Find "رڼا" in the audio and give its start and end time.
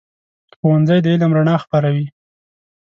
1.37-1.55